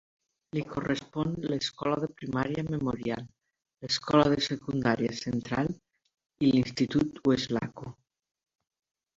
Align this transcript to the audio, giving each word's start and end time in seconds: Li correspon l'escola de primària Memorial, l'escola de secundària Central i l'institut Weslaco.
Li 0.57 0.61
correspon 0.69 1.33
l'escola 1.51 1.97
de 2.03 2.09
primària 2.21 2.63
Memorial, 2.69 3.21
l'escola 3.85 4.25
de 4.35 4.39
secundària 4.47 5.13
Central 5.21 5.71
i 6.49 6.53
l'institut 6.55 7.25
Weslaco. 7.33 7.95